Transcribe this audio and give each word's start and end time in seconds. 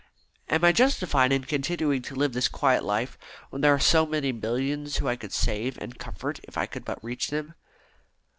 Am 0.49 0.63
I 0.63 0.71
justified 0.71 1.31
in 1.31 1.43
continuing 1.43 2.01
to 2.01 2.15
live 2.15 2.33
this 2.33 2.47
quiet 2.47 2.83
life 2.83 3.19
when 3.51 3.61
there 3.61 3.71
are 3.71 3.77
so 3.79 4.03
many 4.07 4.31
millions 4.31 4.97
whom 4.97 5.07
I 5.09 5.11
might 5.11 5.31
save 5.31 5.77
and 5.77 5.99
comfort 5.99 6.39
if 6.45 6.57
I 6.57 6.65
could 6.65 6.83
but 6.85 7.03
reach 7.03 7.27
them?" 7.27 7.53